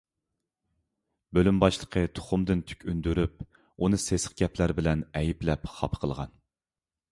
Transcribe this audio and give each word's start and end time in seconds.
بۆلۈم 1.37 1.59
باشلىقى 1.63 2.03
تۇخۇمدىن 2.19 2.63
تۈك 2.71 2.87
ئۈندۈرۈپ، 2.89 3.45
ئۇنى 3.59 4.01
سېسىق 4.07 4.35
گەپلەر 4.43 4.77
بىلەن 4.83 5.07
ئەيىبلەپ 5.21 5.71
خاپا 5.77 6.05
قىلغان. 6.07 6.37